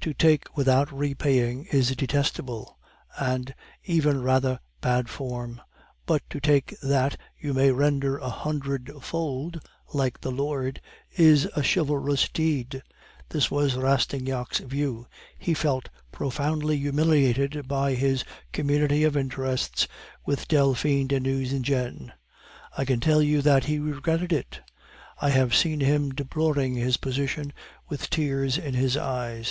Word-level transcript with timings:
To 0.00 0.14
take 0.14 0.56
without 0.56 0.90
repaying 0.90 1.66
is 1.70 1.94
detestable, 1.94 2.78
and 3.18 3.54
even 3.84 4.22
rather 4.22 4.58
bad 4.80 5.10
form; 5.10 5.60
but 6.06 6.22
to 6.30 6.40
take 6.40 6.74
that 6.82 7.18
you 7.38 7.52
may 7.52 7.70
render 7.72 8.16
a 8.16 8.30
hundred 8.30 8.90
fold, 9.02 9.60
like 9.92 10.18
the 10.22 10.30
Lord, 10.30 10.80
is 11.14 11.46
a 11.54 11.62
chivalrous 11.62 12.26
deed. 12.30 12.82
This 13.28 13.50
was 13.50 13.76
Rastignac's 13.76 14.60
view. 14.60 15.08
He 15.38 15.52
felt 15.52 15.90
profoundly 16.10 16.78
humiliated 16.78 17.68
by 17.68 17.92
his 17.92 18.24
community 18.52 19.04
of 19.04 19.14
interests 19.14 19.86
with 20.24 20.48
Delphine 20.48 21.06
de 21.08 21.20
Nucingen; 21.20 22.12
I 22.78 22.86
can 22.86 22.98
tell 23.00 23.20
you 23.20 23.42
that 23.42 23.64
he 23.64 23.78
regretted 23.78 24.32
it; 24.32 24.62
I 25.20 25.28
have 25.28 25.54
seen 25.54 25.80
him 25.80 26.12
deploring 26.14 26.76
his 26.76 26.96
position 26.96 27.52
with 27.90 28.08
tears 28.08 28.56
in 28.56 28.72
his 28.72 28.96
eyes. 28.96 29.44